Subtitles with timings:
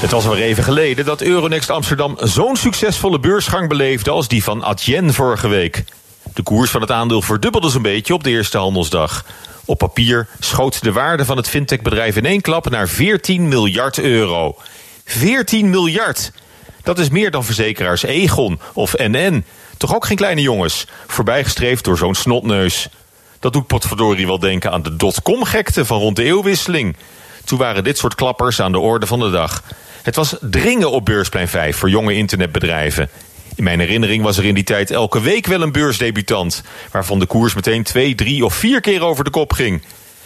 [0.00, 4.64] Het was alweer even geleden dat Euronext Amsterdam zo'n succesvolle beursgang beleefde als die van
[4.64, 5.84] Adyen vorige week.
[6.34, 9.24] De koers van het aandeel verdubbelde zo'n beetje op de eerste handelsdag.
[9.64, 14.56] Op papier schoot de waarde van het fintechbedrijf in één klap naar 14 miljard euro.
[15.04, 16.32] 14 miljard!
[16.82, 19.44] Dat is meer dan verzekeraars Egon of NN.
[19.76, 22.88] Toch ook geen kleine jongens, voorbijgestreefd door zo'n snotneus.
[23.38, 26.96] Dat doet potverdorie wel denken aan de dotcom-gekte van rond de eeuwwisseling.
[27.44, 29.62] Toen waren dit soort klappers aan de orde van de dag.
[30.02, 33.08] Het was dringen op Beursplein 5 voor jonge internetbedrijven.
[33.54, 36.62] In mijn herinnering was er in die tijd elke week wel een beursdebutant...
[36.90, 39.82] waarvan de koers meteen twee, drie of vier keer over de kop ging.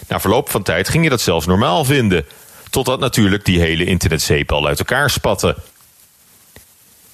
[0.08, 2.26] Na verloop van tijd ging je dat zelfs normaal vinden.
[2.70, 5.56] Totdat natuurlijk die hele internetzeep al uit elkaar spatte.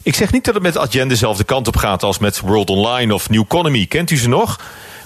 [0.03, 3.15] Ik zeg niet dat het met Adyen dezelfde kant op gaat als met World Online
[3.15, 3.87] of New Economy.
[3.87, 4.61] Kent u ze nog?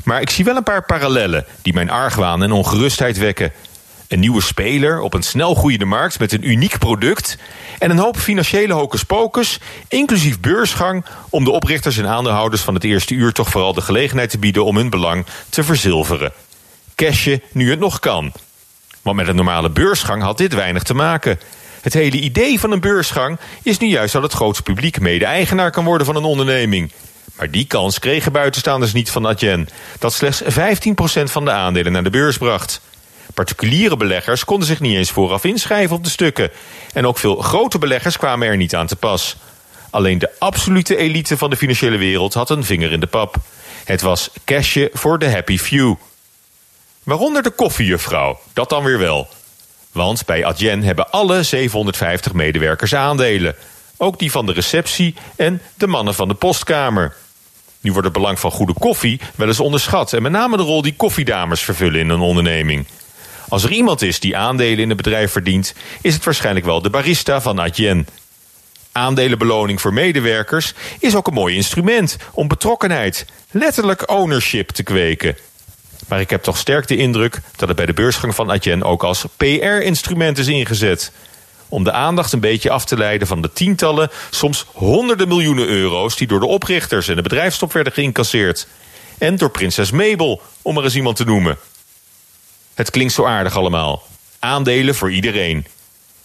[0.05, 3.53] Maar ik zie wel een paar parallellen die mijn argwaan en ongerustheid wekken.
[4.15, 7.39] Een nieuwe speler op een snel groeiende markt met een uniek product
[7.79, 8.73] en een hoop financiële
[9.09, 13.81] hocus inclusief beursgang, om de oprichters en aandeelhouders van het eerste uur toch vooral de
[13.81, 16.33] gelegenheid te bieden om hun belang te verzilveren.
[16.95, 18.33] Cashen nu het nog kan.
[19.03, 21.41] Want met een normale beursgang had dit weinig te maken.
[21.81, 25.85] Het hele idee van een beursgang is nu juist dat het grootste publiek mede-eigenaar kan
[25.85, 26.93] worden van een onderneming.
[27.37, 29.69] Maar die kans kregen buitenstaanders niet van Adyen,
[29.99, 30.47] dat slechts 15%
[31.25, 32.81] van de aandelen naar de beurs bracht.
[33.35, 36.51] Particuliere beleggers konden zich niet eens vooraf inschrijven op de stukken.
[36.93, 39.37] En ook veel grote beleggers kwamen er niet aan te pas.
[39.91, 43.37] Alleen de absolute elite van de financiële wereld had een vinger in de pap.
[43.85, 45.95] Het was cashje voor de happy few.
[47.03, 49.29] Waaronder de koffiejuffrouw, dat dan weer wel.
[49.93, 53.55] Want bij Adyen hebben alle 750 medewerkers aandelen.
[53.97, 57.17] Ook die van de receptie en de mannen van de postkamer.
[57.81, 60.13] Nu wordt het belang van goede koffie wel eens onderschat...
[60.13, 62.87] en met name de rol die koffiedames vervullen in een onderneming.
[63.55, 65.75] Als er iemand is die aandelen in het bedrijf verdient...
[66.01, 68.07] is het waarschijnlijk wel de barista van Adyen.
[68.93, 72.17] Aandelenbeloning voor medewerkers is ook een mooi instrument...
[72.33, 75.37] om betrokkenheid, letterlijk ownership te kweken...
[76.09, 79.03] Maar ik heb toch sterk de indruk dat het bij de beursgang van Adyen ook
[79.05, 81.13] als PR-instrument is ingezet.
[81.69, 86.17] Om de aandacht een beetje af te leiden van de tientallen, soms honderden miljoenen euro's
[86.17, 88.67] die door de oprichters en de bedrijfstop werden geïncasseerd.
[89.19, 91.59] En door prinses Mabel, om er eens iemand te noemen.
[92.75, 94.03] Het klinkt zo aardig allemaal.
[94.39, 95.67] Aandelen voor iedereen.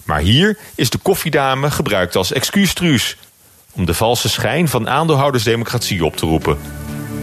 [0.03, 3.17] Maar hier is de koffiedame gebruikt als excuustruus.
[3.71, 6.57] Om de valse schijn van aandeelhoudersdemocratie op te roepen.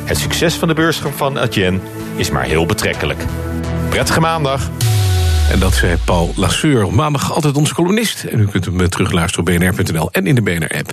[0.05, 1.83] Het succes van de beursgang van Adyen
[2.17, 3.25] is maar heel betrekkelijk.
[3.89, 4.71] Prettige maandag.
[5.51, 6.93] En dat zei Paul Lasseur.
[6.93, 8.25] Maandag altijd onze columnist.
[8.25, 10.93] En u kunt hem terugluisteren op bnr.nl en in de BNR-app.